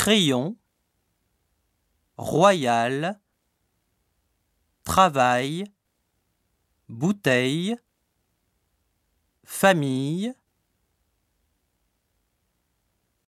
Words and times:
crayon, 0.00 0.56
royal, 2.16 3.20
travail, 4.82 5.64
bouteille, 6.88 7.76
famille, 9.44 10.32